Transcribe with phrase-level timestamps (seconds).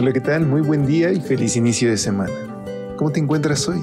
[0.00, 0.46] Hola, ¿qué tal?
[0.46, 2.32] Muy buen día y feliz inicio de semana.
[2.96, 3.82] ¿Cómo te encuentras hoy?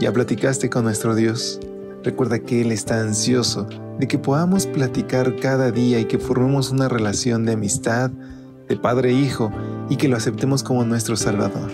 [0.00, 1.60] ¿Ya platicaste con nuestro Dios?
[2.02, 3.68] Recuerda que Él está ansioso
[4.00, 8.10] de que podamos platicar cada día y que formemos una relación de amistad,
[8.68, 9.52] de padre e hijo,
[9.88, 11.70] y que lo aceptemos como nuestro Salvador.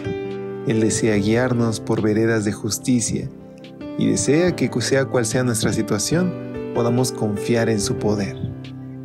[0.67, 3.31] Él desea guiarnos por veredas de justicia
[3.97, 6.31] y desea que sea cual sea nuestra situación,
[6.75, 8.37] podamos confiar en su poder.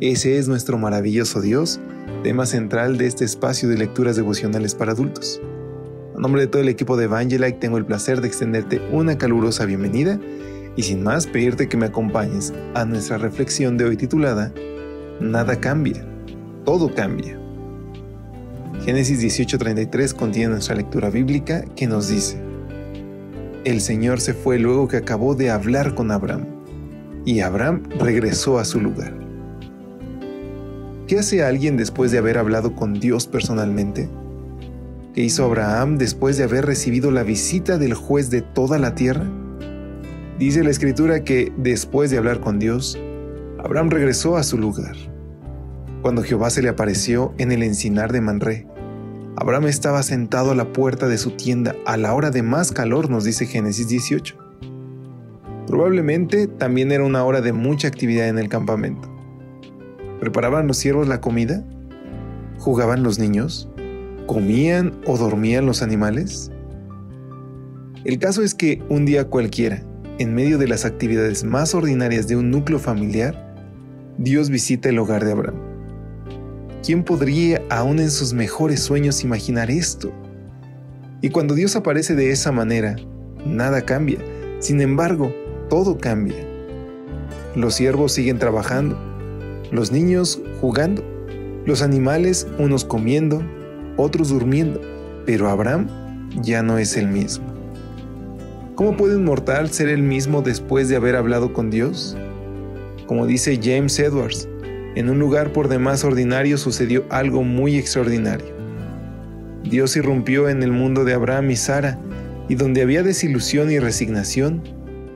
[0.00, 1.80] Ese es nuestro maravilloso Dios
[2.22, 5.40] tema central de este espacio de lecturas devocionales para adultos.
[6.16, 9.64] A nombre de todo el equipo de Evangelike tengo el placer de extenderte una calurosa
[9.64, 10.20] bienvenida
[10.76, 14.52] y sin más pedirte que me acompañes a nuestra reflexión de hoy titulada
[15.18, 16.04] Nada cambia,
[16.64, 17.38] todo cambia.
[18.84, 22.38] Génesis 18:33 contiene nuestra lectura bíblica que nos dice,
[23.64, 26.46] El Señor se fue luego que acabó de hablar con Abraham,
[27.24, 29.19] y Abraham regresó a su lugar.
[31.10, 34.08] ¿Qué hace alguien después de haber hablado con Dios personalmente?
[35.12, 39.28] ¿Qué hizo Abraham después de haber recibido la visita del juez de toda la tierra?
[40.38, 42.96] Dice la escritura que después de hablar con Dios,
[43.58, 44.94] Abraham regresó a su lugar.
[46.00, 48.68] Cuando Jehová se le apareció en el encinar de Manré,
[49.34, 53.10] Abraham estaba sentado a la puerta de su tienda a la hora de más calor,
[53.10, 54.36] nos dice Génesis 18.
[55.66, 59.09] Probablemente también era una hora de mucha actividad en el campamento.
[60.20, 61.64] ¿Preparaban los siervos la comida?
[62.58, 63.70] ¿Jugaban los niños?
[64.26, 66.52] ¿Comían o dormían los animales?
[68.04, 69.82] El caso es que un día cualquiera,
[70.18, 73.56] en medio de las actividades más ordinarias de un núcleo familiar,
[74.18, 75.56] Dios visita el hogar de Abraham.
[76.84, 80.12] ¿Quién podría aún en sus mejores sueños imaginar esto?
[81.22, 82.96] Y cuando Dios aparece de esa manera,
[83.46, 84.18] nada cambia.
[84.58, 85.32] Sin embargo,
[85.70, 86.46] todo cambia.
[87.54, 88.98] Los siervos siguen trabajando,
[89.70, 91.02] los niños jugando,
[91.64, 93.42] los animales unos comiendo,
[93.96, 94.80] otros durmiendo,
[95.26, 95.88] pero Abraham
[96.42, 97.46] ya no es el mismo.
[98.74, 102.16] ¿Cómo puede un mortal ser el mismo después de haber hablado con Dios?
[103.06, 104.48] Como dice James Edwards,
[104.94, 108.54] en un lugar por demás ordinario sucedió algo muy extraordinario.
[109.62, 111.98] Dios irrumpió en el mundo de Abraham y Sara,
[112.48, 114.62] y donde había desilusión y resignación,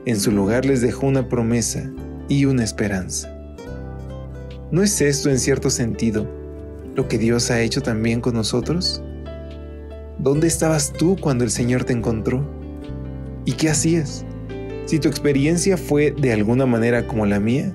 [0.05, 1.91] en su lugar les dejó una promesa
[2.29, 3.34] y una esperanza.
[4.75, 6.27] ¿No es esto en cierto sentido
[6.97, 9.01] lo que Dios ha hecho también con nosotros?
[10.19, 12.45] ¿Dónde estabas tú cuando el Señor te encontró?
[13.45, 14.25] ¿Y qué hacías?
[14.85, 17.73] Si tu experiencia fue de alguna manera como la mía,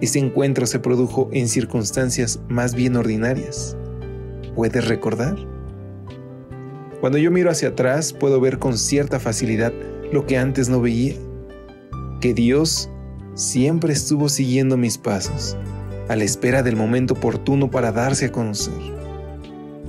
[0.00, 3.76] ese encuentro se produjo en circunstancias más bien ordinarias.
[4.56, 5.36] ¿Puedes recordar?
[7.00, 9.72] Cuando yo miro hacia atrás puedo ver con cierta facilidad
[10.12, 11.14] lo que antes no veía,
[12.20, 12.90] que Dios
[13.34, 15.56] siempre estuvo siguiendo mis pasos
[16.08, 18.74] a la espera del momento oportuno para darse a conocer.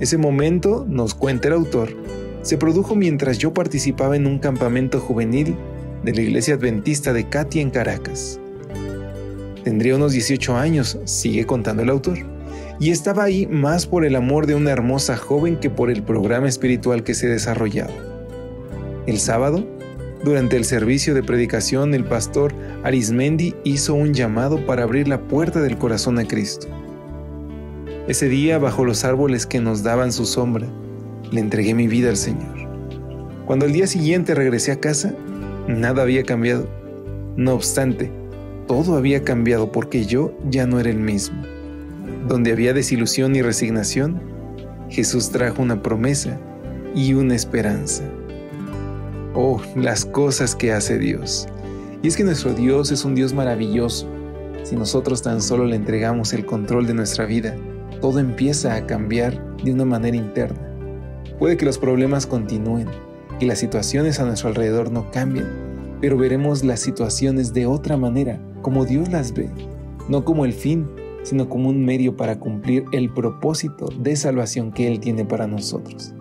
[0.00, 1.90] Ese momento, nos cuenta el autor,
[2.42, 5.56] se produjo mientras yo participaba en un campamento juvenil
[6.02, 8.38] de la iglesia adventista de Katy en Caracas.
[9.64, 12.18] Tendría unos 18 años, sigue contando el autor,
[12.78, 16.46] y estaba ahí más por el amor de una hermosa joven que por el programa
[16.46, 17.94] espiritual que se desarrollaba.
[19.06, 19.66] El sábado,
[20.26, 25.62] durante el servicio de predicación, el pastor Arismendi hizo un llamado para abrir la puerta
[25.62, 26.66] del corazón a Cristo.
[28.08, 30.66] Ese día, bajo los árboles que nos daban su sombra,
[31.30, 32.68] le entregué mi vida al Señor.
[33.46, 35.14] Cuando el día siguiente regresé a casa,
[35.68, 36.68] nada había cambiado.
[37.36, 38.10] No obstante,
[38.66, 41.40] todo había cambiado porque yo ya no era el mismo.
[42.26, 44.20] Donde había desilusión y resignación,
[44.90, 46.40] Jesús trajo una promesa
[46.96, 48.02] y una esperanza.
[49.38, 51.46] Oh, las cosas que hace Dios.
[52.02, 54.08] Y es que nuestro Dios es un Dios maravilloso.
[54.62, 57.54] Si nosotros tan solo le entregamos el control de nuestra vida,
[58.00, 60.58] todo empieza a cambiar de una manera interna.
[61.38, 62.88] Puede que los problemas continúen
[63.38, 65.46] y las situaciones a nuestro alrededor no cambien,
[66.00, 69.50] pero veremos las situaciones de otra manera, como Dios las ve,
[70.08, 70.88] no como el fin,
[71.24, 76.14] sino como un medio para cumplir el propósito de salvación que Él tiene para nosotros.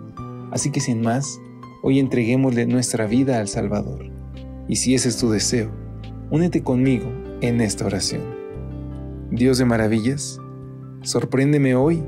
[0.51, 1.39] Así que sin más,
[1.87, 4.09] Hoy entreguémosle nuestra vida al Salvador.
[4.67, 5.69] Y si ese es tu deseo,
[6.31, 7.05] únete conmigo
[7.41, 8.23] en esta oración.
[9.29, 10.41] Dios de maravillas,
[11.03, 12.01] sorpréndeme hoy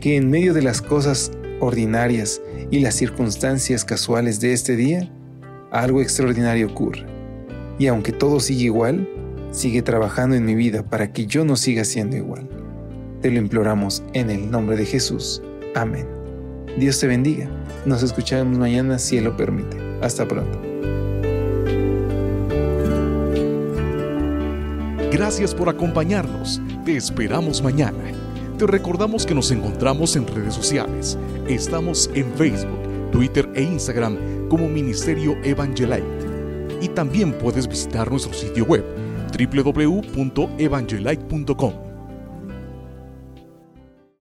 [0.00, 5.10] que en medio de las cosas ordinarias y las circunstancias casuales de este día,
[5.70, 7.06] algo extraordinario ocurre.
[7.78, 9.08] Y aunque todo sigue igual,
[9.50, 12.50] sigue trabajando en mi vida para que yo no siga siendo igual.
[13.22, 15.42] Te lo imploramos en el nombre de Jesús.
[15.74, 16.15] Amén.
[16.76, 17.48] Dios te bendiga.
[17.86, 19.78] Nos escuchamos mañana si Él lo permite.
[20.02, 20.60] Hasta pronto.
[25.10, 26.60] Gracias por acompañarnos.
[26.84, 28.04] Te esperamos mañana.
[28.58, 31.16] Te recordamos que nos encontramos en redes sociales.
[31.48, 34.18] Estamos en Facebook, Twitter e Instagram
[34.50, 36.04] como Ministerio Evangelite.
[36.82, 38.84] Y también puedes visitar nuestro sitio web
[39.32, 41.85] www.evangelite.com